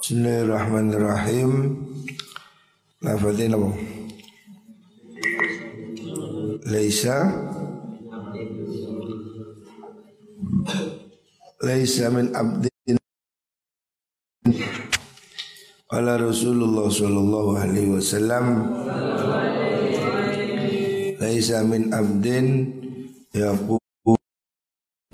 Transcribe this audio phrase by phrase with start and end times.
[0.00, 1.76] Bismillahirrahmanirrahim.
[3.04, 3.68] Lafadzin apa?
[6.72, 7.16] Laisa
[11.60, 12.96] Laisa min abdin
[15.92, 18.72] Ala Rasulullah sallallahu alaihi wasallam
[21.20, 22.72] Laisa min abdin
[23.36, 24.16] yaqulu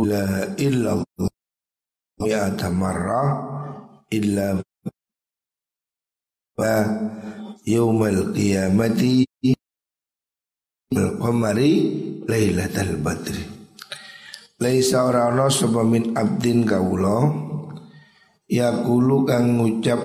[0.07, 1.31] la illallah
[2.23, 3.27] mi'ata marrah
[4.15, 4.63] illa
[6.57, 6.89] wa
[7.69, 9.29] yaumal qiyamati
[10.97, 11.73] al-qamari
[12.25, 13.45] lailatul badri.
[14.57, 17.29] Laisa ora ana sapa min abdin kawula
[18.49, 20.01] yaqulu kang ngucap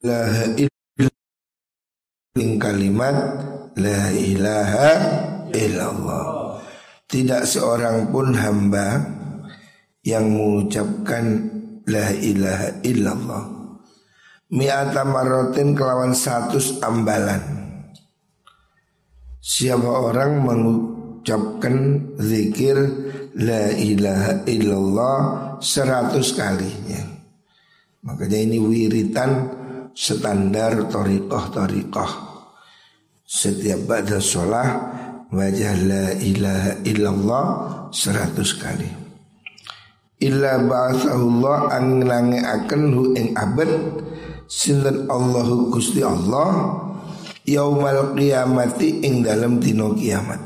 [0.00, 3.16] la ilaha kalimat
[3.76, 4.88] la ilaha
[5.52, 6.56] illallah.
[7.04, 8.96] Tidak seorang pun hamba
[10.00, 11.60] yang mengucapkan
[11.90, 13.44] La ilaha illallah.
[14.52, 17.42] Mi'ata marotin kelawan satu ambalan.
[19.42, 21.74] Siapa orang mengucapkan
[22.22, 22.78] zikir
[23.34, 25.18] La ilaha illallah
[25.58, 27.02] seratus kalinya?
[28.06, 29.50] Makanya ini wiritan
[29.94, 32.10] standar torikoh-torikoh
[33.22, 34.68] Setiap baca sholah
[35.32, 37.46] Wajah la ilaha illallah
[37.88, 39.01] seratus kali
[40.22, 43.70] illa ba'athahullah anglange akan hu ing abad.
[44.46, 46.76] Sinten Allahu Gusti Allah
[47.48, 50.38] yaumal qiyamati ing dalam dino kiamat.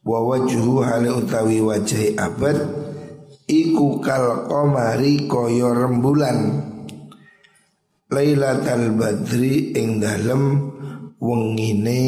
[0.00, 2.56] Wa wajhu hale utawi wajah abad
[3.44, 6.38] iku kal qamari kaya rembulan.
[8.10, 10.42] Lailatul Badri ing dalem
[11.22, 12.00] wengine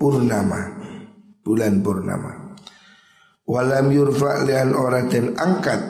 [0.00, 0.80] purnama
[1.44, 2.41] bulan purnama
[3.46, 5.80] Walam yurfa lian ora den angkat.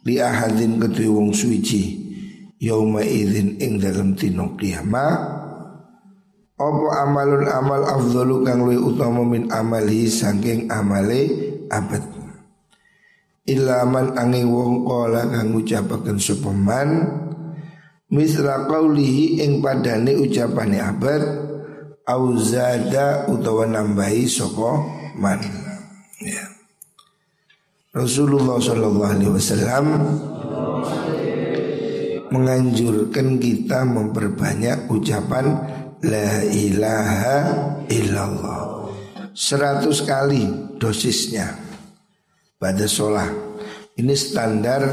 [0.00, 2.00] Di ahadin ketui wong suici
[2.60, 5.16] Yauma idin ing dalam tino kiamat.
[6.60, 11.24] Apa amalun amal afdalu kang luwih utama min amali saking amale
[11.72, 12.04] abad?
[13.48, 16.88] Ilaman angin wong kola kang ucapaken sopeman
[18.12, 21.22] Misra qawlihi ing padane ucapane abad
[22.04, 24.84] Auzada utawa nambahi sopo
[25.16, 25.40] man.
[27.90, 29.86] Rasulullah Shallallahu Alaihi Wasallam
[32.30, 35.58] menganjurkan kita memperbanyak ucapan
[36.06, 37.38] La ilaha
[37.90, 38.94] illallah.
[39.34, 41.50] Seratus kali dosisnya
[42.62, 43.34] Pada sholat.
[43.98, 44.86] Ini standar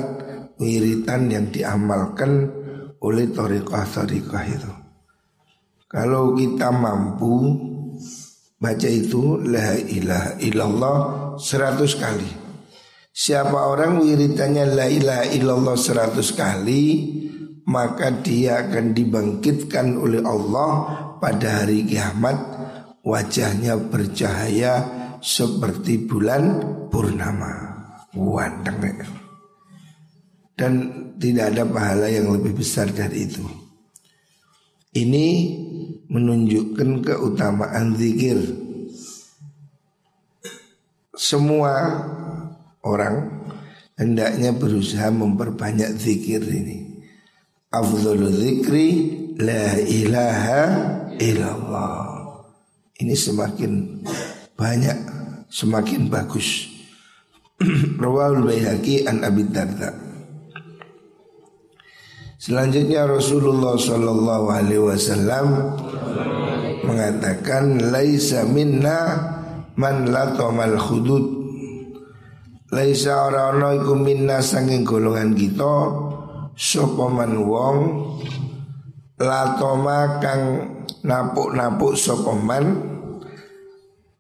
[0.57, 2.49] wiritan yang diamalkan
[2.97, 4.73] oleh torikoh-torikoh itu.
[5.85, 7.61] Kalau kita mampu
[8.57, 10.97] baca itu La ilaha illallah
[11.37, 12.46] seratus kali
[13.17, 16.83] Siapa orang wiritannya la ilaha illallah seratus kali
[17.65, 20.71] Maka dia akan dibangkitkan oleh Allah
[21.19, 22.37] pada hari kiamat.
[23.03, 24.87] Wajahnya bercahaya
[25.19, 27.75] seperti bulan purnama.
[30.55, 30.73] Dan
[31.19, 33.43] tidak ada pahala yang lebih besar dari itu.
[34.95, 35.27] Ini
[36.07, 38.39] menunjukkan keutamaan zikir.
[41.11, 41.73] Semua
[42.87, 43.15] orang
[43.99, 47.03] hendaknya berusaha memperbanyak zikir ini.
[47.67, 48.87] Afdhalul zikri
[49.35, 50.61] la ilaha
[51.19, 52.07] illallah.
[52.97, 53.71] Ini semakin
[54.55, 54.97] banyak,
[55.51, 56.71] semakin bagus.
[58.01, 60.07] Rawahul Baihaqi an Abi Darda.
[62.37, 65.47] Selanjutnya Rasulullah Shallallahu Alaihi Wasallam
[66.85, 69.33] mengatakan laisa minna
[69.73, 71.36] man latomal khudud
[72.67, 75.75] Laisa ora ana iku minna sanging golongan kita
[76.51, 77.77] sapa man wong
[79.15, 80.43] latoma kang
[80.99, 82.65] napuk-napuk sapa man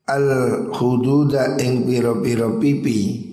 [0.07, 0.25] al
[0.71, 3.27] hududa ing piro-piro pipi.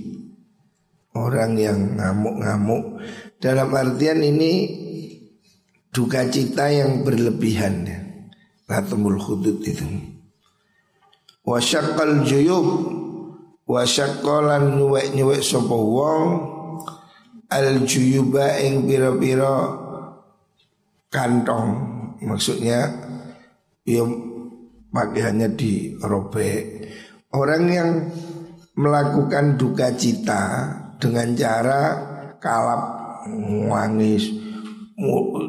[1.14, 2.98] Orang yang ngamuk-ngamuk.
[3.38, 4.66] Dalam artian ini
[5.94, 7.86] duka cita yang berlebihan.
[8.66, 9.86] Latumul hudud itu.
[11.46, 12.66] Wasyakal juyub
[13.64, 16.24] wa syaqalan nyuwek-nyuwek sapa wong
[17.48, 19.54] al juyuba ing pira-pira
[21.08, 21.70] kantong.
[22.24, 22.88] Maksudnya
[23.84, 24.04] ya
[24.92, 26.62] pakaiannya dirobek.
[27.34, 27.90] Orang yang
[28.74, 31.82] melakukan duka cita dengan cara
[32.38, 32.82] kalap
[33.68, 34.30] wangis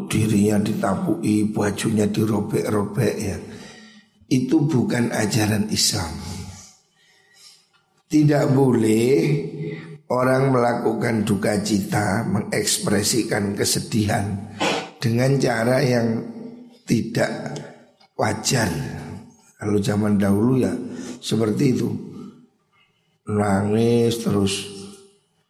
[0.10, 3.38] dirinya ditapui bajunya dirobek-robek ya.
[4.26, 6.35] Itu bukan ajaran Islam
[8.16, 9.12] tidak boleh
[10.08, 14.56] orang melakukan duka cita, mengekspresikan kesedihan
[15.04, 16.24] dengan cara yang
[16.88, 17.60] tidak
[18.16, 18.72] wajar.
[19.60, 20.72] Kalau zaman dahulu ya
[21.20, 21.92] seperti itu.
[23.28, 24.64] Nangis terus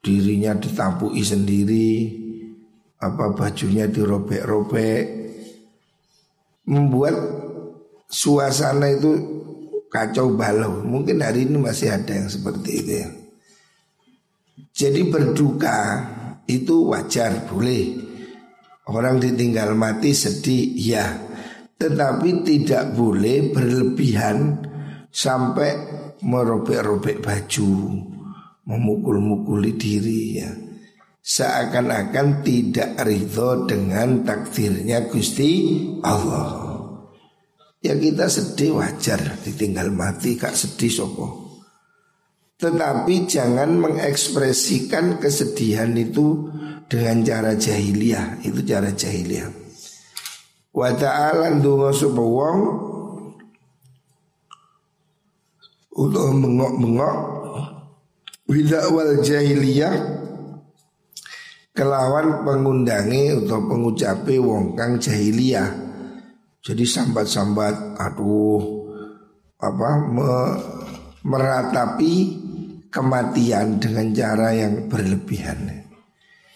[0.02, 2.18] dirinya ditampui sendiri,
[2.98, 5.04] apa bajunya dirobek-robek,
[6.66, 7.14] membuat
[8.10, 9.12] suasana itu
[9.92, 10.84] kacau balau.
[10.84, 13.10] Mungkin hari ini masih ada yang seperti itu ya.
[14.76, 15.80] Jadi berduka
[16.48, 18.04] itu wajar, boleh.
[18.86, 21.06] Orang ditinggal mati sedih, ya.
[21.76, 24.64] Tetapi tidak boleh berlebihan
[25.12, 25.72] sampai
[26.24, 27.72] merobek-robek baju,
[28.68, 30.52] memukul-mukuli diri ya.
[31.26, 35.52] Seakan-akan tidak ridho dengan takdirnya Gusti
[36.06, 36.65] Allah.
[37.86, 41.46] Ya kita sedih wajar ditinggal mati kak sedih sopo.
[42.58, 46.50] Tetapi jangan mengekspresikan kesedihan itu
[46.90, 48.42] dengan cara jahiliyah.
[48.42, 49.54] Itu cara jahiliyah.
[50.74, 52.60] Wa ta'ala ndunga sapa wong
[55.94, 57.16] utawa bengok-bengok
[58.98, 59.96] wal jahiliyah
[61.70, 65.85] kelawan pengundangi atau pengucape wong kang jahiliyah.
[66.66, 68.90] Jadi sambat-sambat aduh
[69.62, 70.34] apa me,
[71.22, 72.14] meratapi
[72.90, 75.86] kematian dengan cara yang berlebihan.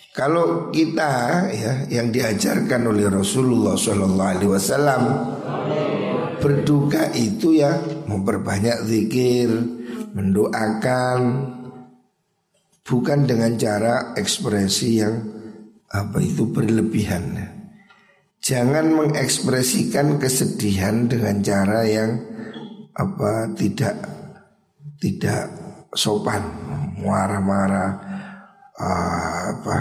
[0.09, 5.01] Kalau kita ya yang diajarkan oleh Rasulullah Shallallahu Alaihi Wasallam
[6.41, 7.77] berduka itu ya
[8.09, 9.53] memperbanyak zikir,
[10.17, 11.19] mendoakan,
[12.81, 15.21] bukan dengan cara ekspresi yang
[15.94, 17.58] apa itu berlebihan.
[18.50, 22.18] Jangan mengekspresikan kesedihan dengan cara yang
[22.98, 23.94] apa tidak
[24.98, 25.54] tidak
[25.94, 26.42] sopan,
[26.98, 27.94] marah-marah,
[28.74, 29.75] uh, apa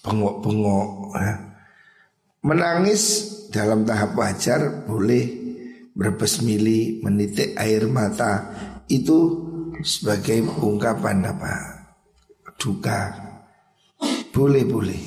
[0.00, 0.88] bengok-bengok.
[1.20, 1.32] Ya.
[2.48, 3.02] Menangis
[3.52, 5.28] dalam tahap wajar boleh
[5.92, 8.56] berbesmili, menitik air mata
[8.88, 9.36] itu
[9.84, 11.52] sebagai ungkapan apa
[12.56, 13.12] duka
[14.32, 15.02] boleh boleh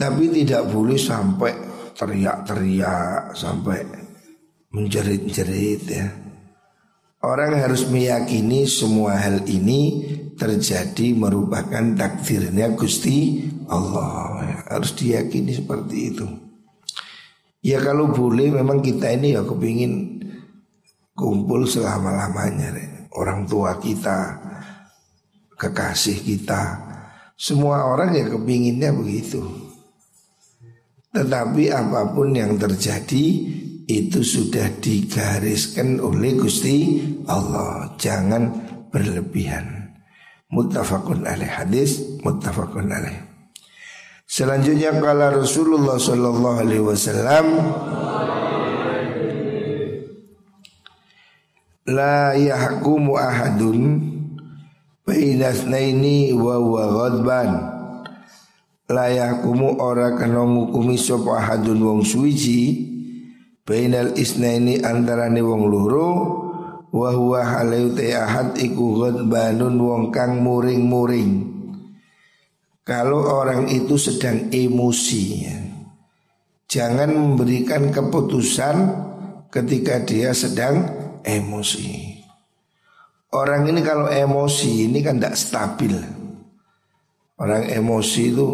[0.00, 1.69] tapi tidak boleh sampai
[2.00, 3.84] teriak-teriak sampai
[4.72, 6.08] menjerit-jerit ya
[7.20, 10.08] Orang harus meyakini semua hal ini
[10.40, 14.64] terjadi merupakan takdirnya Gusti Allah.
[14.64, 16.24] Harus diyakini seperti itu.
[17.60, 20.16] Ya kalau boleh memang kita ini ya kepingin
[21.12, 22.72] kumpul selama-lamanya.
[23.12, 24.40] Orang tua kita,
[25.60, 26.88] kekasih kita.
[27.36, 29.44] Semua orang ya kepinginnya begitu.
[31.10, 33.26] Tetapi apa pun yang terjadi
[33.90, 37.90] itu sudah digariskan oleh Gusti Allah.
[37.98, 38.46] Jangan
[38.94, 39.90] berlebihan.
[40.50, 43.18] Muttafaqun alaih hadis muttafaqun alaih.
[44.30, 47.46] Selanjutnya kala Rasulullah sallallahu alaihi wasallam
[51.90, 53.78] La yahkumu ahadun
[55.02, 57.79] Baina ini wa wa ghadban
[58.90, 62.90] La yahkumu ora kena ngukumi sapa ahadun wong suwiji
[63.70, 66.08] Bainal isnaini antarane wong loro
[66.90, 71.46] wa huwa halau ahad iku ghadbanun wong kang muring-muring.
[72.82, 75.46] Kalau orang itu sedang emosi.
[76.66, 78.76] Jangan memberikan keputusan
[79.54, 80.90] ketika dia sedang
[81.22, 82.18] emosi.
[83.30, 85.94] Orang ini kalau emosi ini kan tidak stabil.
[87.38, 88.48] Orang emosi itu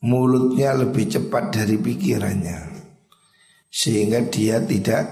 [0.00, 2.80] mulutnya lebih cepat dari pikirannya
[3.70, 5.06] sehingga dia tidak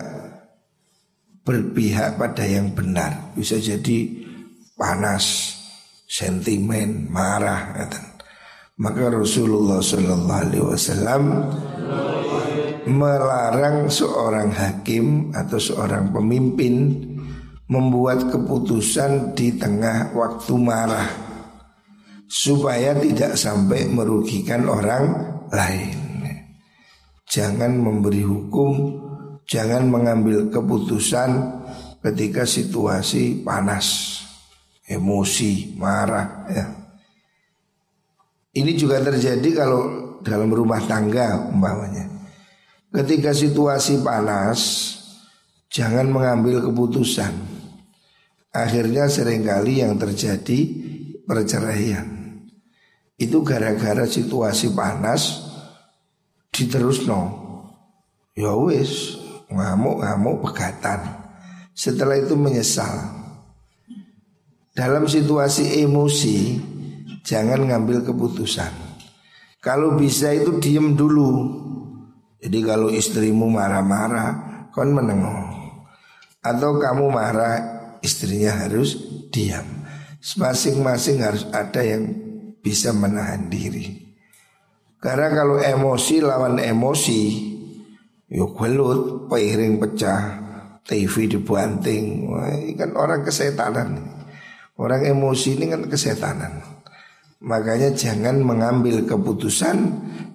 [1.47, 3.33] berpihak pada yang benar.
[3.33, 4.05] Bisa jadi
[4.77, 5.57] panas,
[6.05, 7.89] sentimen, marah.
[8.79, 11.23] Maka Rasulullah Wasallam
[12.89, 17.05] melarang seorang hakim atau seorang pemimpin
[17.69, 21.28] membuat keputusan di tengah waktu marah
[22.29, 25.05] supaya tidak sampai merugikan orang
[25.49, 25.97] lain.
[27.29, 28.73] Jangan memberi hukum,
[29.49, 31.29] jangan mengambil keputusan
[32.05, 34.21] ketika situasi panas,
[34.85, 36.67] emosi, marah ya.
[38.57, 39.81] Ini juga terjadi kalau
[40.25, 42.09] dalam rumah tangga umpamanya.
[42.89, 44.61] Ketika situasi panas,
[45.69, 47.31] jangan mengambil keputusan.
[48.49, 50.59] Akhirnya sering kali yang terjadi
[51.29, 52.18] perceraian.
[53.19, 55.51] Itu gara-gara situasi panas
[56.55, 57.23] diterus no
[58.39, 59.19] ya wis
[59.51, 61.03] ngamuk-ngamuk pegatan
[61.75, 63.19] setelah itu menyesal
[64.79, 66.55] dalam situasi emosi
[67.27, 68.71] jangan ngambil keputusan.
[69.59, 71.61] Kalau bisa itu diem dulu.
[72.39, 75.51] Jadi kalau istrimu marah-marah, kon menengok.
[76.39, 77.57] Atau kamu marah,
[77.99, 78.95] istrinya harus
[79.35, 79.67] diam.
[80.39, 82.07] Masing-masing harus ada yang
[82.69, 83.97] bisa menahan diri.
[85.01, 87.21] Karena kalau emosi lawan emosi,
[88.29, 90.23] yuk gelut, piring pecah,
[90.85, 94.05] TV dibanting, Wah, ini kan orang kesetanan.
[94.77, 96.61] Orang emosi ini kan kesetanan.
[97.41, 99.77] Makanya jangan mengambil keputusan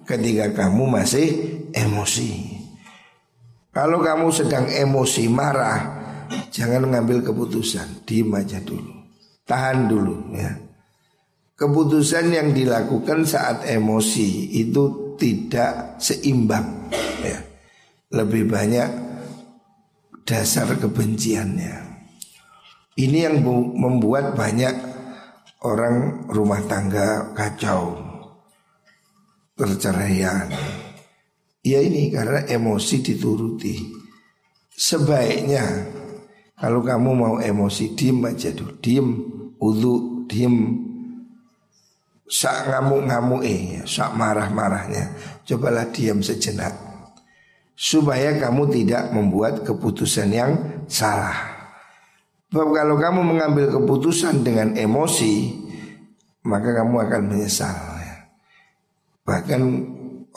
[0.02, 1.28] ketika kamu masih
[1.70, 2.50] emosi.
[3.70, 5.80] Kalau kamu sedang emosi marah,
[6.50, 8.94] jangan mengambil keputusan, diem aja dulu.
[9.44, 10.63] Tahan dulu ya.
[11.54, 16.90] Keputusan yang dilakukan saat emosi itu tidak seimbang
[17.22, 17.38] ya.
[18.10, 18.90] Lebih banyak
[20.26, 21.94] dasar kebenciannya.
[22.94, 23.42] Ini yang
[23.74, 24.74] membuat banyak
[25.66, 27.98] orang rumah tangga kacau,
[29.58, 30.50] perceraian.
[31.64, 33.94] Ya ini karena emosi dituruti.
[34.74, 35.64] Sebaiknya
[36.54, 39.08] kalau kamu mau emosi diem aja dulu, diem,
[39.58, 40.56] udhu, diem.
[42.24, 45.12] Sak ngamuk-ngamuk eh, sak marah-marahnya.
[45.44, 46.94] Cobalah diam sejenak
[47.74, 50.52] supaya kamu tidak membuat keputusan yang
[50.86, 51.54] salah.
[52.54, 55.50] Sebab kalau kamu mengambil keputusan dengan emosi,
[56.46, 57.74] maka kamu akan menyesal.
[57.98, 58.30] Ya.
[59.26, 59.60] Bahkan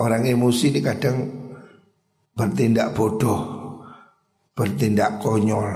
[0.01, 1.17] orang emosi ini kadang
[2.33, 3.41] bertindak bodoh,
[4.57, 5.69] bertindak konyol,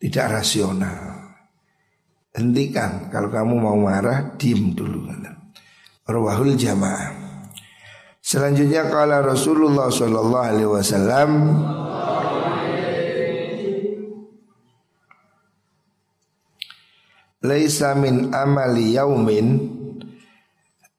[0.00, 1.15] tidak rasional.
[2.36, 5.08] Hentikan kalau kamu mau marah, diem dulu.
[6.04, 7.26] Rawahul jamaah.
[8.26, 11.30] Selanjutnya kala Rasulullah Shallallahu Alaihi Wasallam
[17.46, 19.46] Laisa min amali yaumin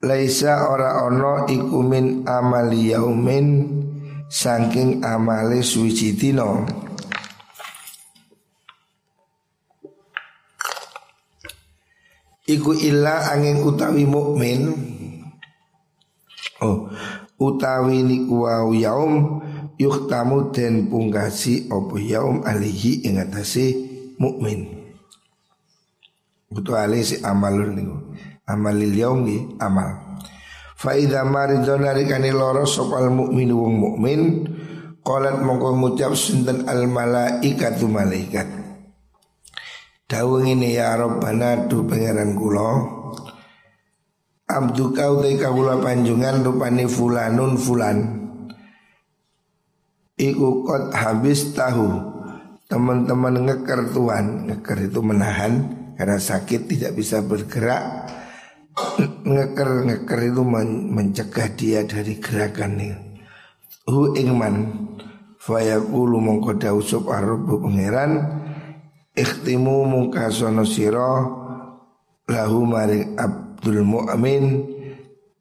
[0.07, 3.47] Laisa ora ono iku min amali yaumin
[4.31, 6.63] Saking amale suci dino
[12.47, 14.71] Iku illa angin utawi mukmin
[16.57, 16.89] Oh,
[17.37, 19.45] utawi niku wau yaum
[19.77, 23.77] yuktamu den pungkasi opo yaum alihi ing atase
[24.17, 24.65] mukmin.
[26.49, 27.97] Butuh alih si amalun niku.
[28.49, 30.17] Amalil yaum nggih amal.
[30.73, 34.21] Fa idza maridun narikani loro sopal mukmin wong mukmin
[35.05, 38.56] qalat mongko ngucap sinten al malaikatu malaikat.
[40.07, 42.71] Dawuh ngene ya Rabbana du pangeran kula
[44.47, 47.97] Abdu kau te kawula panjungan rupane fulanun fulan.
[50.15, 52.15] Iku kot habis tahu
[52.71, 54.47] Teman-teman ngeker tuan.
[54.47, 58.07] Ngeker itu menahan Karena sakit tidak bisa bergerak.
[59.27, 63.19] Ngeker ngeker itu men mencegah dia dari gerakan ini.
[63.91, 64.87] Hu ingman
[65.43, 68.46] Fayaqulu mongko dausub arrubu pangeran
[69.17, 71.41] Ikhtimu muka sono siro
[72.29, 74.69] Lahu maring ab Abdul Mu'min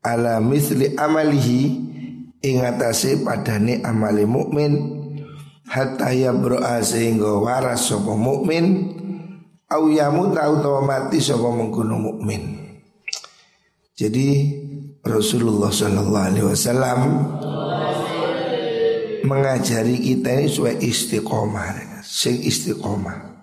[0.00, 1.60] ala misli amalihi
[2.40, 4.72] ingatasi padane amali mukmin
[5.68, 8.96] hatta yabro'a sehingga waras sapa mukmin
[9.68, 12.56] au yamut tau mati sapa mengkono mukmin.
[13.92, 14.56] Jadi
[15.04, 17.00] Rasulullah Shallallahu Alaihi Wasallam
[19.28, 23.35] mengajari kita ini supaya istiqomah, sing istiqomah.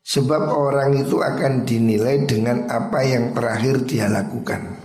[0.00, 4.80] Sebab orang itu akan dinilai dengan apa yang terakhir dia lakukan.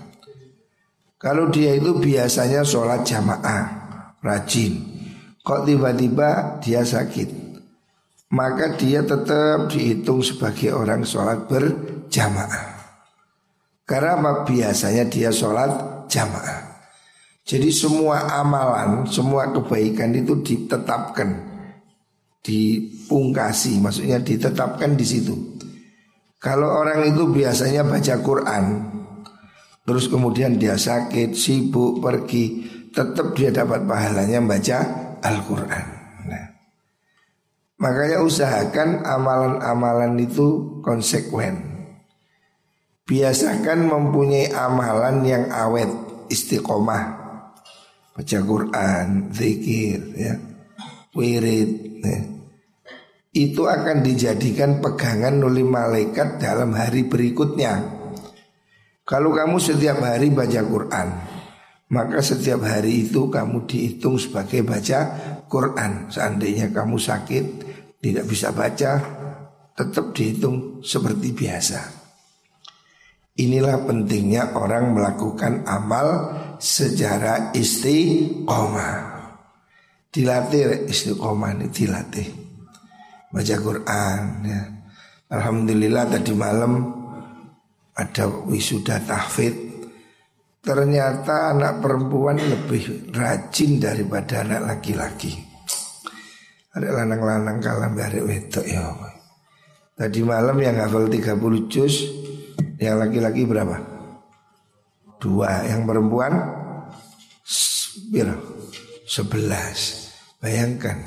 [1.18, 3.86] Kalau dia itu biasanya sholat jamaah
[4.26, 4.82] Rajin.
[5.46, 7.30] Kok tiba-tiba dia sakit?
[8.34, 12.74] Maka dia tetap dihitung sebagai orang sholat berjamaah.
[13.86, 14.32] Karena apa?
[14.50, 16.74] Biasanya dia sholat jamaah.
[17.46, 21.38] Jadi semua amalan, semua kebaikan itu ditetapkan
[23.06, 25.38] dipungkasi, maksudnya ditetapkan di situ.
[26.42, 28.66] Kalau orang itu biasanya baca Quran,
[29.86, 34.78] terus kemudian dia sakit, sibuk, pergi, tetap dia dapat pahalanya baca
[35.22, 35.86] Al-Quran.
[36.26, 36.46] Nah,
[37.78, 41.62] makanya usahakan amalan-amalan itu konsekuen.
[43.06, 45.90] Biasakan mempunyai amalan yang awet,
[46.34, 47.06] istiqomah,
[48.18, 50.34] baca Quran, zikir, ya,
[51.14, 52.35] wirid, ya
[53.36, 57.84] itu akan dijadikan pegangan oleh malaikat dalam hari berikutnya.
[59.04, 61.08] Kalau kamu setiap hari baca Quran,
[61.92, 65.00] maka setiap hari itu kamu dihitung sebagai baca
[65.52, 66.08] Quran.
[66.08, 67.46] Seandainya kamu sakit,
[68.00, 68.92] tidak bisa baca,
[69.76, 71.80] tetap dihitung seperti biasa.
[73.36, 78.96] Inilah pentingnya orang melakukan amal secara istiqomah.
[80.08, 82.45] Dilatih istiqomah ini dilatih.
[83.36, 84.62] Baca Quran ya.
[85.36, 86.88] Alhamdulillah tadi malam
[87.92, 89.66] ada wisuda tahfidz
[90.66, 95.38] Ternyata anak perempuan lebih rajin daripada anak laki-laki.
[96.74, 98.82] Ada lanang-lanang kalam dari wedok ya.
[99.94, 102.10] Tadi malam yang hafal 30 juz,
[102.82, 103.78] yang laki-laki berapa?
[105.22, 106.34] Dua, yang perempuan
[109.06, 110.10] sebelas.
[110.42, 110.98] Bayangkan,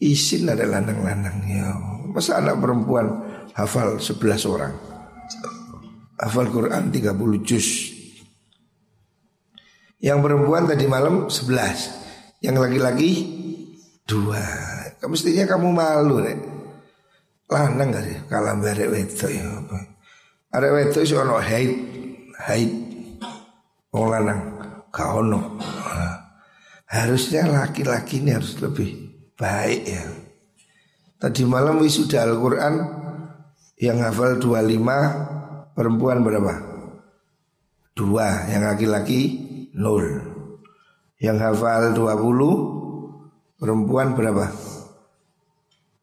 [0.00, 1.76] isin ada lanang-lanang ya.
[2.10, 3.06] Masa anak perempuan
[3.54, 4.74] hafal sebelas orang?
[6.18, 7.68] Hafal Quran 30 juz.
[10.00, 12.00] Yang perempuan tadi malam sebelas,
[12.40, 13.10] Yang laki-laki
[14.08, 14.40] dua.
[15.04, 16.40] Mestinya kamu malu nek.
[17.52, 19.78] Lanang gak sih kalau barek wedok ya apa.
[20.56, 21.72] Ada wedok ono haid,
[22.48, 22.72] haid.
[23.92, 24.40] Wong lanang
[24.88, 25.60] gak ono.
[26.88, 29.09] Harusnya laki-laki ini harus lebih
[29.40, 30.04] baik ya.
[31.16, 32.74] Tadi malam wisuda Al-Quran
[33.80, 36.54] yang hafal 25 perempuan berapa?
[37.96, 39.20] Dua, yang laki-laki
[39.72, 40.04] nol.
[41.16, 44.52] Yang hafal 20 perempuan berapa?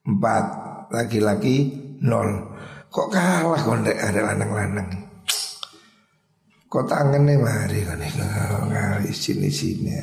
[0.06, 0.46] Empat
[0.89, 1.56] laki-laki
[2.01, 2.58] nol.
[2.89, 4.89] Kok kalah kondek ada lanang-lanang?
[6.67, 9.94] Kok tangan nih mari kan ngali sini sini.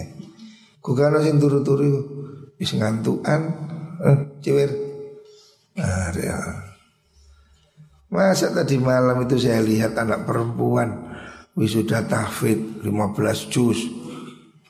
[0.79, 2.14] Kok kan sing turu-turu
[2.59, 3.41] wis ngantukan.
[4.05, 4.71] Eh, cewek.
[5.75, 6.63] Ada.
[8.15, 11.15] Masa tadi malam itu saya lihat anak perempuan
[11.59, 13.79] wisuda tahfid 15 juz.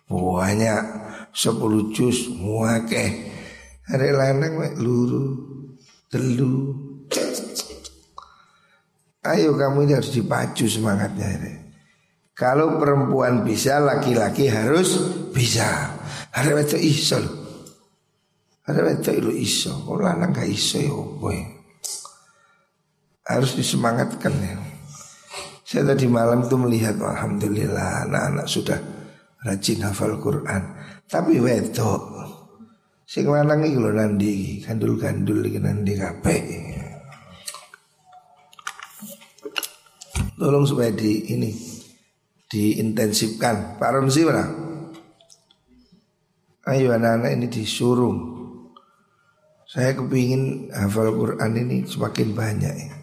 [0.09, 0.83] Banyak
[1.35, 3.35] 10 juz muake
[3.85, 5.25] ada lanang luru
[6.09, 6.73] telu.
[9.25, 11.53] Ayo kamu ini harus dipacu semangatnya ini
[12.35, 14.99] kalau perempuan bisa laki-laki harus
[15.31, 15.95] bisa.
[16.35, 17.44] Ada itu iso
[18.65, 21.39] ada itu itu iso oh lanang gak iso ya boy
[23.25, 24.57] harus disemangatkan ya
[25.65, 28.79] saya tadi malam itu melihat Alhamdulillah anak-anak sudah
[29.45, 30.63] rajin hafal Quran
[31.05, 32.15] Tapi wedok
[33.05, 36.43] Sing lanang iki lho nandi gandul-gandul iki nandi kabeh.
[40.35, 41.53] Tolong supaya di ini
[42.49, 43.79] diintensifkan.
[43.79, 44.45] Pak Romsi mana?
[46.65, 48.34] Ayo anak-anak ini disuruh.
[49.75, 52.95] Saya kepingin hafal Quran ini semakin banyak ya.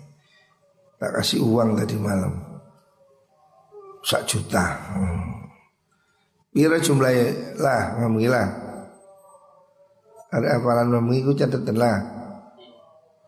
[1.04, 2.32] Tak kasih uang tadi malam
[4.08, 4.80] sak juta.
[4.96, 5.52] Hmm.
[6.56, 8.32] Jumlahnya lah ngomongin
[10.32, 11.98] Ada hafalan ngomongin ku catatan lah.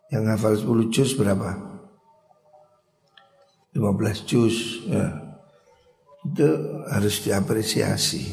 [0.08, 1.52] Yang hafal 10 juz berapa?
[3.76, 5.20] 15 juz ya.
[6.24, 6.48] Itu
[6.88, 8.24] harus diapresiasi.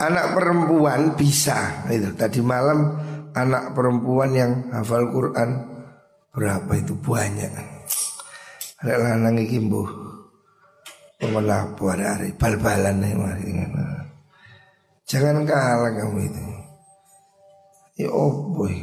[0.00, 2.96] Anak perempuan bisa itu tadi malam
[3.32, 5.50] anak perempuan yang hafal Quran
[6.32, 7.52] berapa itu banyak.
[8.82, 10.12] Ada lanang iki mbuh
[11.22, 13.54] Melapu ada hari bal-balan mari.
[15.06, 16.42] Jangan kalah kamu itu.
[18.02, 18.74] Ya oh boy.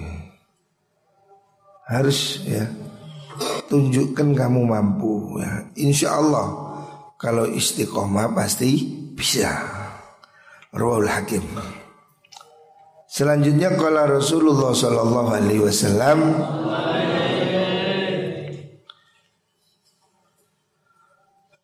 [1.83, 2.63] Harus ya
[3.67, 5.67] tunjukkan kamu mampu ya.
[5.75, 6.47] Insya Allah
[7.19, 9.51] kalau istiqomah pasti bisa.
[10.71, 11.43] Rawal Hakim.
[13.10, 16.19] Selanjutnya kalau Rasulullah Sallallahu Alaihi Wasallam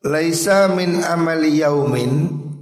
[0.01, 2.13] Laisa min amali yaumin.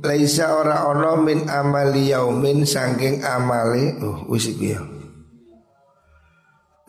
[0.04, 4.84] Laisa ora ono min amali yaumin Sangking amali Oh wis ya.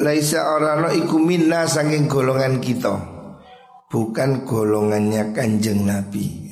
[0.03, 2.95] Laisa ora ono iku minna Sangking golongan kita.
[3.87, 6.43] Bukan golongannya kanjeng Nabi.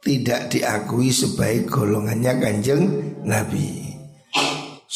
[0.00, 2.80] Tidak diakui sebagai golongannya kanjeng
[3.28, 3.83] Nabi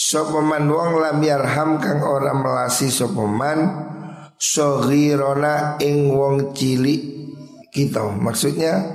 [0.08, 3.92] Sopeman wong lam yarham kang ora melasi sopeman
[4.40, 7.28] Sohirona ing wong cilik
[7.68, 8.08] kita.
[8.16, 8.88] Maksudnya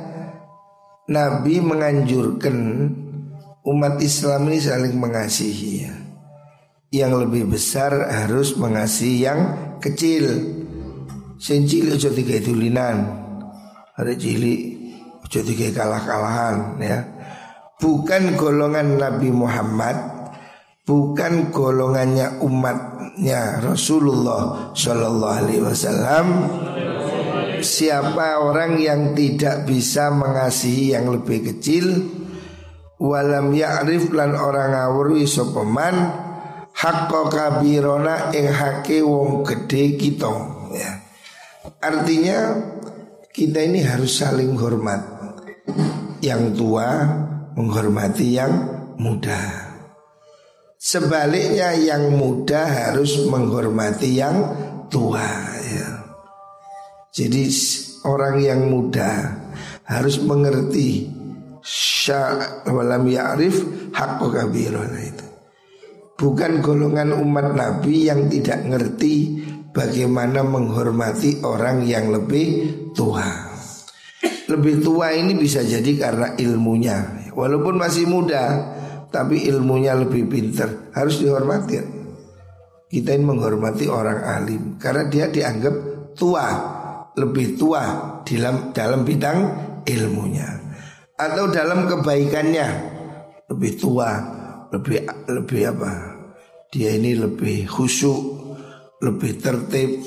[1.14, 2.58] Nabi menganjurkan
[3.62, 5.94] umat Islam ini saling mengasihi ya.
[6.90, 9.40] Yang lebih besar harus mengasihi yang
[9.78, 10.26] kecil.
[11.38, 12.98] Sing cilik aja tiga linan.
[14.02, 14.62] Ada cilik
[15.30, 17.06] aja tiga kalah-kalahan ya.
[17.78, 20.13] Bukan golongan Nabi Muhammad,
[20.84, 26.28] bukan golongannya umatnya Rasulullah Shallallahu Alaihi Wasallam
[27.64, 32.04] siapa orang yang tidak bisa mengasihi yang lebih kecil
[33.00, 35.96] walam ya'rif lan orang ngawur isopeman
[36.76, 40.32] hakko kabirona ing hake wong gede kita
[40.76, 40.92] ya.
[41.80, 42.60] Artinya
[43.32, 45.00] kita ini harus saling hormat.
[46.24, 46.88] Yang tua
[47.56, 48.54] menghormati yang
[48.96, 49.73] muda.
[50.84, 54.36] Sebaliknya yang muda harus menghormati yang
[54.92, 55.24] tua
[55.64, 55.90] ya.
[57.08, 57.48] Jadi
[58.04, 59.32] orang yang muda
[59.88, 61.08] harus mengerti
[62.68, 63.64] walam ya'rif
[63.96, 65.28] haqqo kabirona itu.
[66.20, 69.40] Bukan golongan umat Nabi yang tidak ngerti
[69.72, 73.56] bagaimana menghormati orang yang lebih tua.
[74.52, 77.32] Lebih tua ini bisa jadi karena ilmunya.
[77.32, 78.73] Walaupun masih muda,
[79.14, 81.78] tapi ilmunya lebih pintar, harus dihormati.
[82.90, 84.64] Kita ini menghormati orang alim.
[84.82, 85.76] Karena dia dianggap
[86.18, 86.50] tua,
[87.14, 87.82] lebih tua
[88.26, 89.40] dalam dalam bidang
[89.86, 90.50] ilmunya.
[91.14, 92.90] Atau dalam kebaikannya.
[93.54, 94.10] Lebih tua,
[94.74, 95.94] lebih lebih apa?
[96.74, 98.22] Dia ini lebih khusyuk,
[98.98, 100.02] lebih tertib,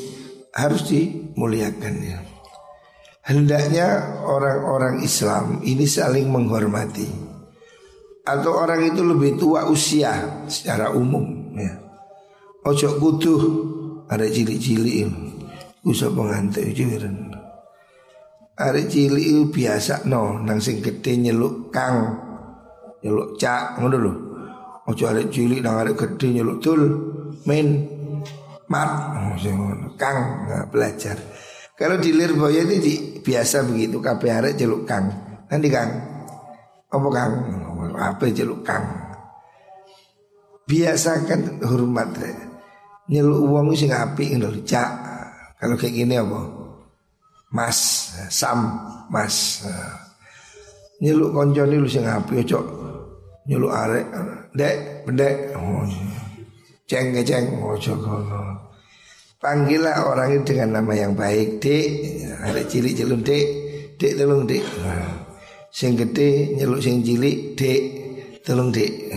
[0.50, 2.18] harus dimuliakan ya.
[3.22, 7.25] Hendaknya orang-orang Islam ini saling menghormati
[8.26, 11.72] Atau orang itu lebih tua usia secara umum ya.
[12.66, 13.42] Ojo kuduh
[14.10, 15.06] ada cili-cili
[15.86, 17.30] Usah pengantai jiran
[18.58, 22.18] Ada cili biasa no Nang sing gede nyeluk kang
[23.06, 24.12] Nyeluk cak ngono lho
[24.90, 26.82] Ojo ada cili nang ada gede nyeluk tul
[27.46, 27.86] Main
[28.66, 28.90] mat
[29.94, 30.18] Kang
[30.50, 31.14] nggak belajar
[31.76, 34.56] kalau di Lirboyo itu di, biasa begitu kabeh arek
[34.88, 35.12] Kang.
[35.52, 36.15] Nanti Kang.
[36.96, 37.32] Apa Kang?
[37.96, 38.24] Apa
[38.64, 38.84] Kang?
[40.66, 42.10] Biasakan hormat.
[43.06, 44.90] Nyeluk uang sing apik ngono Cak.
[45.56, 46.40] Kalau kayak gini apa?
[47.54, 48.66] Mas, Sam,
[49.06, 49.62] Mas.
[50.98, 52.60] Nyeluk koncone lu sing apik ojo
[53.46, 54.06] nyeluk arek.
[54.56, 55.54] Dek, pendek.
[55.54, 55.86] Oh,
[56.90, 58.66] ceng ceng ojo kono.
[59.36, 61.86] Panggillah orang itu dengan nama yang baik Dek
[62.40, 63.46] Ada cilik celung dek
[64.00, 64.64] Dek tolong dek
[65.76, 67.82] Sing gede nyeluk sing cilik Dek
[68.40, 69.12] tolong dek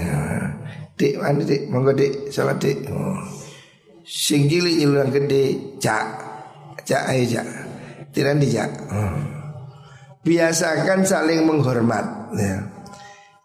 [0.99, 2.83] Dek mana dek Monggo dek salat dek
[4.03, 5.43] Sing cilik nyeluk yang gede
[5.79, 6.07] Cak
[6.83, 7.47] Cak ayo cak
[8.11, 8.71] Tidak di cak
[10.19, 12.59] Biasakan saling menghormat ya.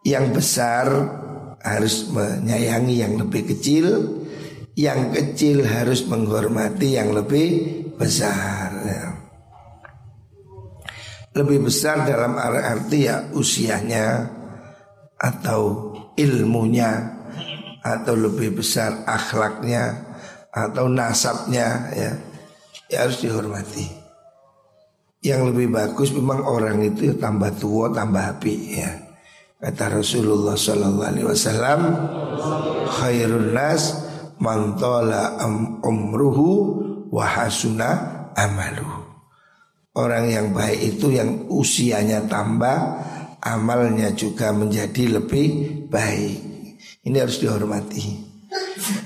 [0.03, 0.87] Yang besar
[1.63, 4.11] harus menyayangi yang lebih kecil
[4.75, 7.63] yang kecil harus menghormati yang lebih
[7.95, 9.24] besar ya.
[11.35, 14.31] Lebih besar dalam arti ya usianya
[15.19, 16.91] Atau ilmunya
[17.83, 20.15] Atau lebih besar akhlaknya
[20.55, 22.15] Atau nasabnya ya,
[22.89, 23.87] ya harus dihormati.
[25.25, 28.93] Yang lebih bagus memang orang itu tambah tua tambah api ya.
[29.57, 31.81] Kata Rasulullah Sallallahu Alaihi Wasallam
[33.01, 34.05] Khairun nas
[34.37, 35.41] mantola
[35.81, 36.51] umruhu
[37.09, 39.04] wahasuna amalu.
[39.95, 42.79] Orang yang baik itu yang usianya tambah,
[43.39, 46.37] amalnya juga menjadi lebih baik.
[47.07, 48.19] Ini harus dihormati.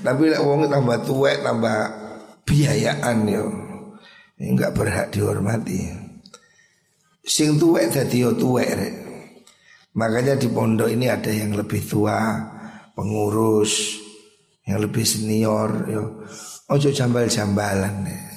[0.01, 1.77] Tapi lek wong tambah tua, tambah
[2.41, 3.45] biayaan yo.
[4.39, 5.93] Enggak berhak dihormati.
[7.21, 8.73] Sing tuwek dadi yo tuwek.
[9.93, 12.17] Makanya di pondok ini ada yang lebih tua,
[12.97, 13.99] pengurus,
[14.65, 16.03] yang lebih senior yo
[16.69, 18.28] ojo jambal-jambalan ya.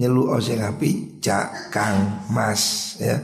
[0.00, 3.20] Nyelu ojo ngapi cak kang mas ya.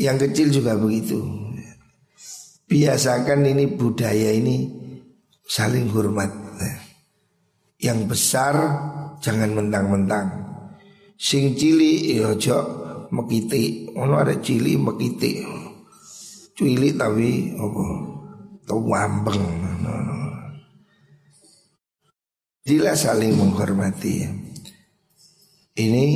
[0.00, 1.20] Yang kecil juga begitu.
[2.64, 4.72] Biasakan ini budaya ini
[5.44, 6.76] saling hormat ya.
[7.92, 8.56] yang besar
[9.20, 10.48] jangan mentang-mentang.
[11.20, 12.56] Sing cili yo ojo
[13.12, 15.44] mekiti ono ada cili mekiti
[16.56, 17.84] cili tapi apa?
[18.66, 19.44] Tau wambeng.
[22.66, 24.45] Jila saling menghormati
[25.76, 26.06] Ini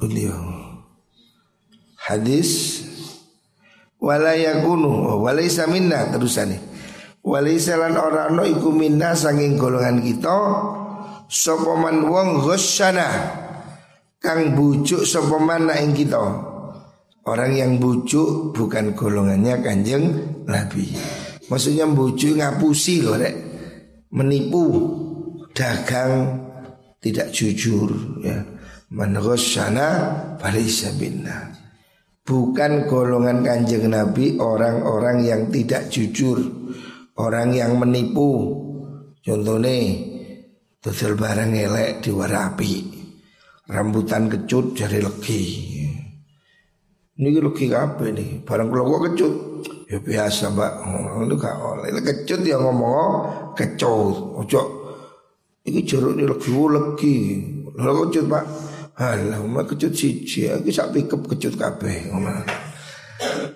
[0.00, 0.40] beliau.
[2.08, 2.80] Hadis
[4.00, 6.56] Walayakunu Walaysa minna terusan
[7.20, 10.38] Walaysa lan orang no iku minna Sanging golongan kita
[11.28, 13.08] Sopoman wong ghosyana
[14.18, 16.18] Kang bujuk sopoman na ing kita.
[17.22, 20.04] Orang yang bujuk bukan golongannya kanjeng
[20.42, 20.90] Nabi.
[21.46, 23.36] Maksudnya bujuk ngapusi loh rek.
[24.10, 24.64] Menipu
[25.54, 26.47] dagang
[26.98, 28.38] tidak jujur ya.
[29.36, 29.88] Sana
[30.40, 31.52] falaysa binna
[32.24, 36.40] bukan golongan kanjeng Nabi orang-orang yang tidak jujur
[37.16, 38.64] orang yang menipu.
[39.24, 39.76] Contohnya
[40.80, 42.72] tutul barang elek di warapi
[43.68, 45.42] rambutan kecut jari legi.
[47.18, 49.34] Ini legi apa nih barang kalau kecut?
[49.88, 50.72] Ya biasa mbak.
[51.28, 51.92] Itu gak oleh.
[52.00, 54.16] Kecut ya ngomong kecut.
[54.44, 54.87] Ojo
[55.68, 57.16] Ini jeruk ini lagi lagi
[57.76, 58.44] Lalu kecut pak
[58.98, 62.10] Halah, mau kecut siji, aku sak pikep kecut kabeh.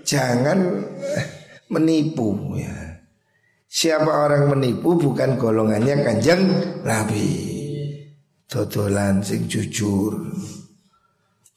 [0.07, 0.59] Jangan
[1.03, 1.27] eh,
[1.67, 3.03] menipu ya.
[3.67, 6.47] Siapa orang menipu bukan golongannya kanjeng
[6.87, 7.27] Nabi.
[8.47, 10.31] Dodolan sing jujur.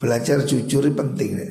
[0.02, 1.50] Belajar jujur penting ya.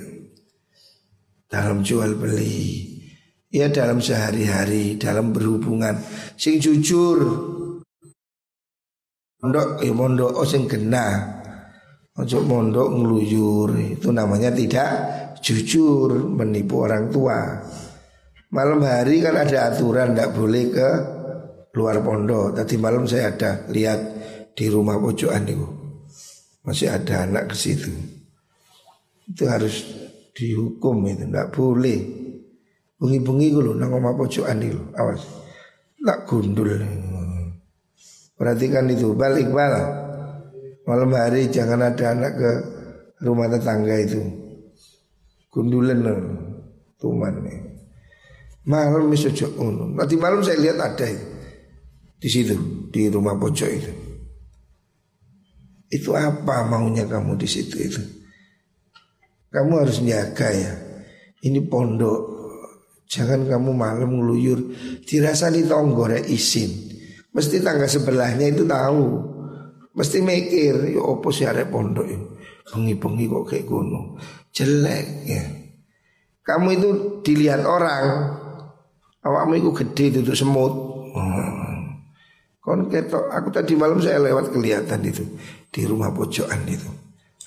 [1.48, 3.00] Dalam jual beli.
[3.48, 6.04] Ya dalam sehari-hari, dalam berhubungan.
[6.36, 7.55] Sing jujur.
[9.46, 11.36] Mondok ya mondok oh sing genah
[12.16, 14.92] Ojo mondok ngeluyur itu namanya tidak
[15.44, 17.60] jujur menipu orang tua.
[18.56, 20.90] Malam hari kan ada aturan tidak boleh ke
[21.76, 22.56] luar pondok.
[22.56, 24.00] Tadi malam saya ada lihat
[24.56, 25.68] di rumah pojokan itu
[26.64, 27.92] masih ada anak ke situ.
[29.28, 29.84] Itu harus
[30.32, 32.00] dihukum itu tidak boleh.
[32.96, 35.20] Bungi-bungi gue nang rumah pojokan itu awas.
[36.00, 36.80] Tak gundul.
[38.36, 39.88] Perhatikan itu balik balik.
[40.86, 42.52] Malam hari jangan ada anak ke
[43.24, 44.22] rumah tetangga itu.
[45.50, 46.04] Gundulan
[47.00, 47.60] tuman nih.
[48.68, 49.96] Malam misalnya ngono.
[49.96, 51.26] Nanti malam saya lihat ada itu.
[52.16, 52.56] Di situ,
[52.90, 53.92] di rumah pojok itu.
[55.94, 58.02] Itu apa maunya kamu di situ itu?
[59.54, 60.74] Kamu harus jaga ya.
[61.46, 62.36] Ini pondok.
[63.06, 64.60] Jangan kamu malam ngeluyur.
[65.06, 66.85] Dirasa di tonggore isin.
[67.36, 69.36] Mesti tangga sebelahnya itu tahu.
[69.96, 72.08] Mesti mikir, ya opo sih arek pondok.
[72.72, 74.16] Bengi-bengi kok kayak gunung.
[74.56, 75.44] Jelek ya.
[76.48, 76.90] Kamu itu
[77.28, 78.40] dilihat orang.
[79.20, 80.74] Awakmu itu gede itu semut.
[81.12, 81.76] Hmm.
[82.66, 85.22] Ketok, aku tadi malam saya lewat kelihatan itu
[85.70, 86.90] di rumah pojokan itu.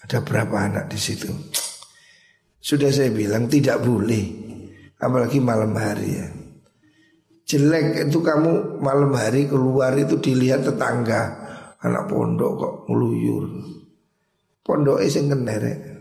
[0.04, 1.26] Ada berapa anak di situ.
[2.62, 4.46] Sudah saya bilang tidak boleh.
[4.98, 6.26] Apalagi malam hari ya.
[7.48, 11.48] Jelek itu kamu malam hari keluar itu dilihat tetangga
[11.80, 13.44] anak pondok kok ngeluyur.
[14.60, 15.96] Pondok sing kenere.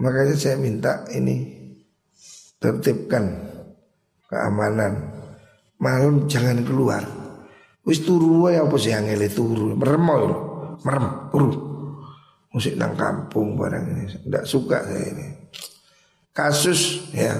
[0.00, 1.44] Makanya saya minta ini
[2.56, 3.36] tertibkan
[4.32, 5.12] keamanan.
[5.76, 7.04] Malam jangan keluar.
[7.84, 9.76] Wis turu ya apa sih angele turu.
[9.76, 10.08] Merem.
[10.80, 11.52] Merem, turu.
[12.48, 14.04] Musik nang kampung barang ini.
[14.24, 15.26] Tidak suka saya ini.
[16.32, 17.36] Kasus ya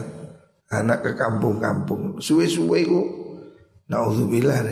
[0.82, 2.18] anak ke kampung-kampung.
[2.18, 3.00] Suwe-suwe ku
[3.86, 4.64] naudzubillah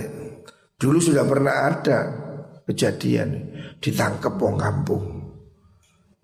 [0.83, 1.99] Dulu sudah pernah ada
[2.67, 5.05] kejadian ditangkap wong kampung.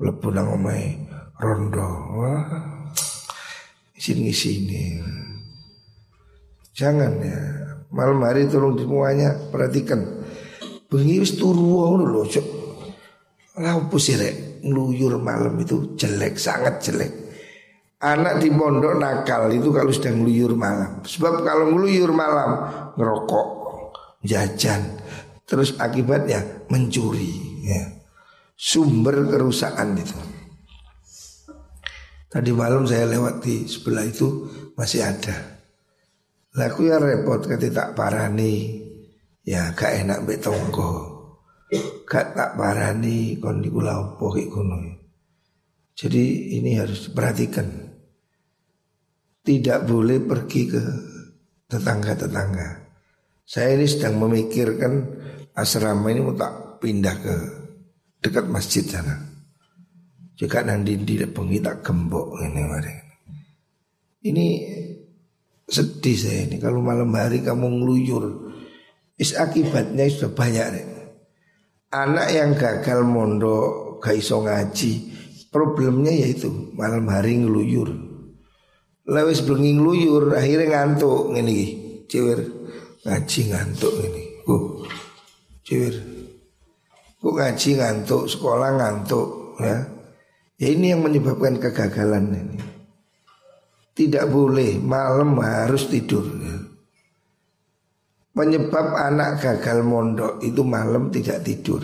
[0.03, 0.99] Lebu nang omahe
[1.39, 1.87] rondo.
[2.19, 2.47] Wah.
[3.95, 4.99] Sini sini.
[6.75, 7.39] Jangan ya.
[7.91, 9.99] Malam hari tolong semuanya perhatikan.
[10.87, 12.47] Bengi wis turu ngono lho, Cuk.
[13.59, 14.63] Lah opo sih rek?
[14.63, 17.13] Ngluyur malam itu jelek, sangat jelek.
[17.99, 21.03] Anak di pondok nakal itu kalau sedang ngeluyur malam.
[21.03, 22.51] Sebab kalau ngeluyur malam
[22.95, 23.49] ngerokok,
[24.23, 24.99] jajan,
[25.49, 28.05] Terus akibatnya mencuri ya.
[28.53, 30.19] Sumber kerusakan itu.
[32.29, 34.45] Tadi malam saya lewat di sebelah itu
[34.77, 35.57] masih ada.
[36.53, 38.85] Laku ya repot ketika tak parani.
[39.49, 40.93] Ya gak enak betongko
[42.05, 44.93] Gak tak parani kondi kula gunung
[45.97, 47.88] Jadi ini harus diperhatikan
[49.49, 50.83] Tidak boleh pergi ke
[51.73, 52.85] tetangga-tetangga
[53.49, 54.93] Saya ini sedang memikirkan
[55.57, 57.35] asrama ini mau tak pindah ke
[58.21, 59.17] dekat masjid sana.
[60.37, 62.95] Jika nanti di bengi tak gembok ini mari.
[64.29, 64.47] Ini
[65.65, 68.25] sedih saya ini kalau malam hari kamu ngeluyur.
[69.17, 70.87] Is akibatnya sudah banyak nih.
[71.89, 75.17] Anak yang gagal mondok gak iso ngaji
[75.49, 78.08] Problemnya yaitu malam hari ngeluyur
[79.09, 81.59] Lewis bengi ngeluyur akhirnya ngantuk ini
[82.09, 82.45] Cewir
[83.09, 84.85] ngaji ngantuk ini uh,
[85.69, 85.97] Ciwir.
[87.21, 89.77] Kok ngaji ngantuk, sekolah ngantuk ya.
[90.59, 92.59] Ya ini yang menyebabkan kegagalan ini.
[93.93, 96.57] Tidak boleh malam harus tidur ya.
[98.33, 101.83] Penyebab anak gagal mondok itu malam tidak tidur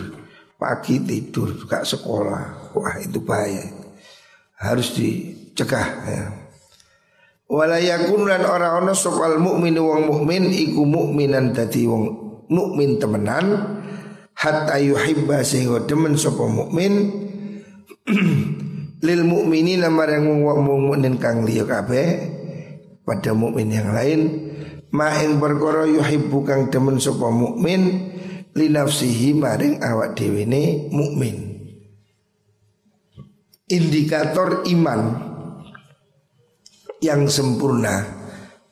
[0.55, 3.75] Pagi tidur, gak sekolah Wah itu bahaya
[4.55, 6.44] Harus dicegah ya
[7.45, 12.03] Walayakun lan ora ana sopal mukmin wong mukmin iku mukminan dadi wong
[12.49, 13.45] mukmin temenan
[14.33, 16.93] hatta yuhibba sehingga demen sapa mukmin.
[19.05, 22.33] Lil mukminina marang wong mukmin kang liya kabeh
[23.05, 24.21] pada mukmin yang lain.
[24.89, 28.09] Ma ing perkara yuhibbu kang demen sapa mukmin
[28.57, 31.61] li nafsihi maring awak dhewe ne mukmin.
[33.69, 35.01] Indikator iman
[37.05, 38.01] yang sempurna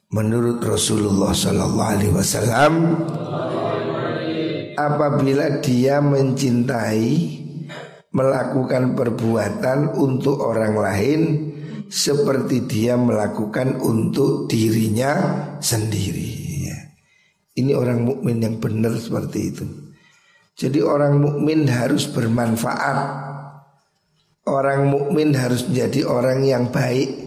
[0.09, 2.73] menurut Rasulullah sallallahu alaihi wasallam
[4.73, 7.41] apabila dia mencintai
[8.13, 11.21] melakukan perbuatan untuk orang lain
[11.89, 15.13] seperti dia melakukan untuk dirinya
[15.61, 16.43] sendiri.
[17.53, 19.65] Ini orang mukmin yang benar seperti itu.
[20.57, 23.29] Jadi orang mukmin harus bermanfaat.
[24.49, 27.22] Orang mukmin harus menjadi orang yang baik.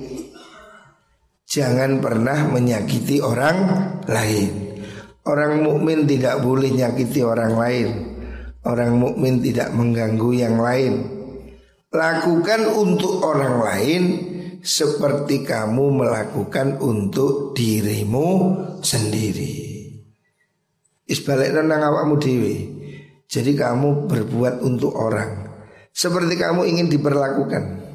[1.57, 3.57] Jangan pernah menyakiti orang
[4.05, 4.77] lain.
[5.25, 7.89] Orang mukmin tidak boleh menyakiti orang lain.
[8.69, 11.01] Orang mukmin tidak mengganggu yang lain.
[11.89, 14.03] Lakukan untuk orang lain
[14.61, 18.29] seperti kamu melakukan untuk dirimu
[18.85, 19.57] sendiri.
[21.09, 22.57] Isbalikna nang awakmu dewi.
[23.25, 25.47] Jadi kamu berbuat untuk orang
[25.97, 27.86] seperti kamu ingin diperlakukan.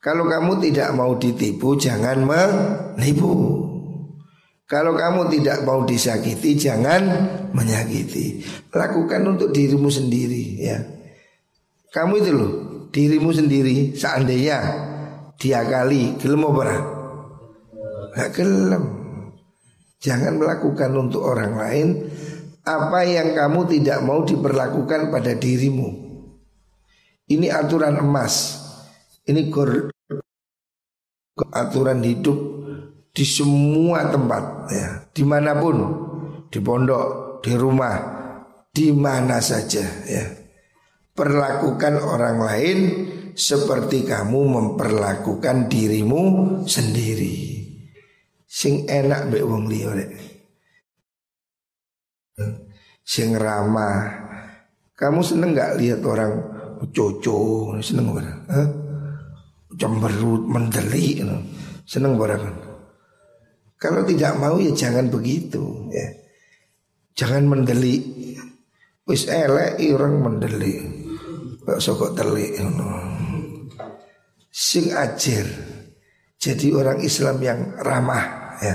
[0.00, 3.32] Kalau kamu tidak mau ditipu jangan menipu.
[4.64, 7.04] Kalau kamu tidak mau disakiti jangan
[7.52, 8.40] menyakiti.
[8.72, 10.78] Lakukan untuk dirimu sendiri ya.
[11.90, 12.52] Kamu itu loh,
[12.94, 14.58] dirimu sendiri seandainya
[15.36, 16.76] dia kali gelem apa
[18.14, 18.84] Gak gelem.
[20.00, 21.88] Jangan melakukan untuk orang lain
[22.64, 25.88] apa yang kamu tidak mau diperlakukan pada dirimu.
[27.26, 28.59] Ini aturan emas.
[29.30, 29.94] Ini gor
[31.54, 32.38] aturan hidup
[33.14, 35.76] di semua tempat ya, di mana pun,
[36.50, 37.94] di pondok, di rumah,
[38.74, 40.24] di mana saja ya.
[41.14, 42.78] Perlakukan orang lain
[43.38, 46.22] seperti kamu memperlakukan dirimu
[46.66, 47.62] sendiri.
[48.50, 49.94] Sing enak mbek wong liya
[53.06, 54.26] Sing ramah.
[54.98, 56.32] Kamu seneng nggak lihat orang
[56.90, 58.89] coco, seneng nggak?
[59.80, 61.24] Cemberut, mendelik,
[61.88, 62.44] seneng barang.
[63.80, 66.08] Kalau tidak mau ya jangan begitu ya.
[67.16, 68.04] Jangan mendelik.
[69.08, 70.84] Wis elek orang mendelik.
[71.64, 72.60] Kok sokok telik
[74.52, 75.46] Sing ajar.
[76.40, 78.74] Jadi orang Islam yang ramah ya,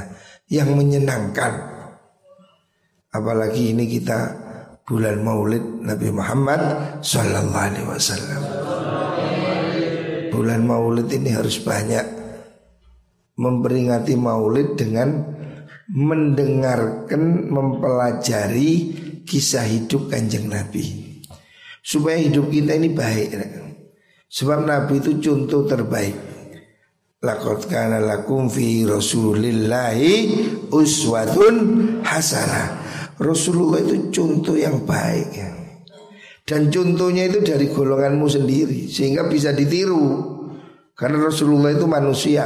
[0.49, 1.53] yang menyenangkan.
[3.09, 4.33] Apalagi ini kita
[4.85, 6.61] bulan Maulid Nabi Muhammad
[7.01, 8.54] sallallahu alaihi wasallam.
[10.35, 12.03] Bulan Maulid ini harus banyak
[13.39, 15.15] memperingati maulid dengan
[15.91, 18.71] mendengarkan, mempelajari
[19.23, 21.15] kisah hidup kanjeng Nabi.
[21.79, 23.29] Supaya hidup kita ini baik.
[24.27, 26.17] Sebab Nabi itu contoh terbaik.
[27.21, 30.13] Laqad kana lakum fi Rasulillahi
[30.73, 31.55] uswatun
[32.03, 32.83] hasanah.
[33.15, 35.64] Rasulullah itu contoh yang baik ya.
[36.45, 40.33] Dan contohnya itu dari golonganmu sendiri sehingga bisa ditiru.
[40.93, 42.45] Karena Rasulullah itu manusia.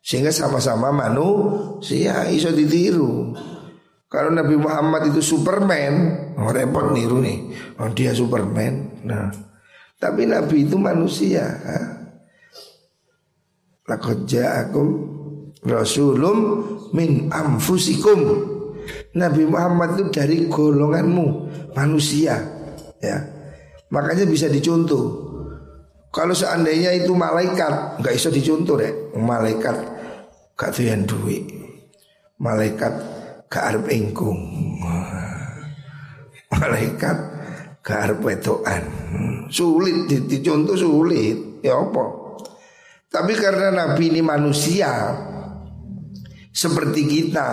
[0.00, 3.34] Sehingga sama-sama manusia iso ditiru.
[4.10, 5.94] Kalau Nabi Muhammad itu Superman,
[6.38, 7.50] oh repot niru nih.
[7.78, 9.02] Oh dia Superman.
[9.06, 9.30] Nah,
[9.98, 11.46] tapi Nabi itu manusia.
[13.86, 14.88] Laqad ja'akum
[15.66, 16.38] rasulum
[16.94, 18.18] min amfusikum.
[19.14, 21.26] Nabi Muhammad itu dari golonganmu
[21.78, 22.59] manusia,
[23.02, 23.18] ya.
[23.90, 25.28] Makanya bisa dicontoh.
[26.10, 29.14] Kalau seandainya itu malaikat, nggak bisa dicontoh deh.
[29.18, 29.76] Malaikat
[30.54, 31.46] gak doyan duit.
[32.38, 32.92] Malaikat
[33.50, 34.38] gak arep engkung.
[36.54, 37.16] Malaikat
[37.82, 38.22] gak arep.
[39.50, 41.62] Sulit dicontoh sulit.
[41.62, 42.04] Ya apa?
[43.10, 44.90] Tapi karena Nabi ini manusia
[46.54, 47.48] seperti kita,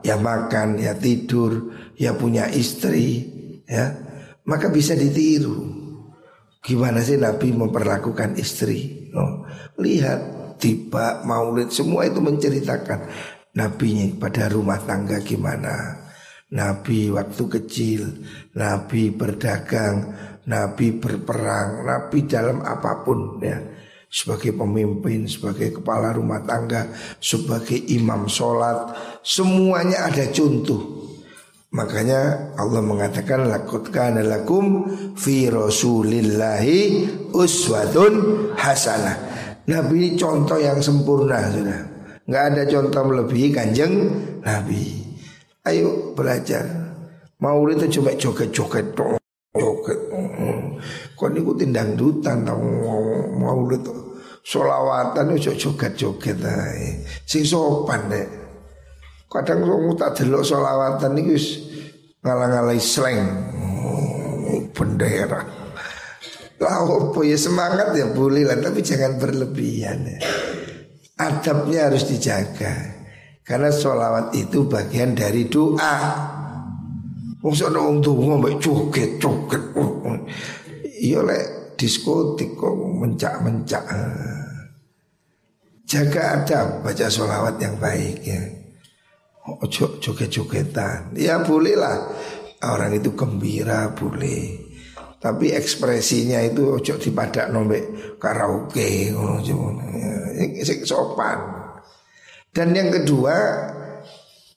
[0.00, 3.28] ya makan, ya tidur, ya punya istri,
[3.68, 3.92] ya
[4.46, 5.82] maka bisa ditiru.
[6.62, 9.10] Gimana sih Nabi memperlakukan istri?
[9.12, 9.44] Oh,
[9.82, 13.10] lihat tiba maulid semua itu menceritakan
[13.52, 16.00] Nabinya pada rumah tangga gimana.
[16.56, 18.24] Nabi waktu kecil,
[18.56, 20.08] Nabi berdagang,
[20.48, 23.60] Nabi berperang, Nabi dalam apa pun ya.
[24.08, 31.01] Sebagai pemimpin, sebagai kepala rumah tangga, sebagai imam sholat, semuanya ada contoh
[31.72, 34.84] Makanya Allah mengatakan lakut kana lakum
[35.16, 38.12] fi rasulillahi uswatun
[38.52, 39.16] hasanah.
[39.64, 41.80] Nabi ini contoh yang sempurna sudah.
[42.28, 43.92] Nggak ada contoh melebihi kanjeng
[44.44, 45.00] Nabi.
[45.64, 46.68] Ayo belajar.
[47.40, 49.16] Maulid itu cuma joget-joget dong.
[49.56, 49.98] Joget.
[51.16, 52.60] Kau niku tindang dutan tau
[53.32, 53.80] maulid
[54.44, 56.36] solawatan itu joget-joget
[57.24, 58.41] Sing sopan deh.
[59.32, 61.56] Kadang wong tak delok selawatan niku wis
[62.20, 63.24] ngalang-alai slang.
[64.76, 65.40] Bendera.
[66.60, 70.18] Lah opo ya semangat ya boleh lah tapi jangan berlebihan ya.
[71.16, 73.00] Adabnya harus dijaga.
[73.42, 75.96] Karena sholawat itu bagian dari doa.
[77.42, 79.64] Wong sono wong donga mbek joget-joget.
[81.02, 83.82] Iya lek diskotik kok mencak-mencak.
[85.82, 88.61] Jaga adab, baca sholawat yang baik ya.
[89.42, 91.18] Ojo joget-jogetan.
[91.18, 91.98] Ya boleh lah.
[92.62, 94.70] Orang itu gembira boleh.
[95.22, 99.38] Tapi ekspresinya itu ojo dipadak nombek karaoke ngono
[99.94, 101.38] ya, sopan.
[102.50, 103.34] Dan yang kedua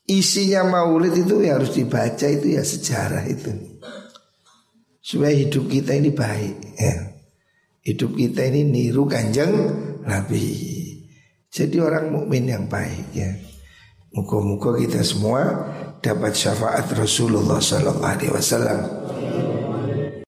[0.10, 3.78] isinya maulid itu ya harus dibaca itu ya sejarah itu.
[5.02, 7.14] Supaya hidup kita ini baik ya.
[7.86, 9.54] Hidup kita ini niru kanjeng
[10.02, 10.50] Nabi.
[11.50, 13.30] Jadi orang mukmin yang baik ya.
[14.16, 15.68] Muka-muka kita semua
[16.00, 18.80] dapat syafaat Rasulullah Sallallahu Alaihi Wasallam.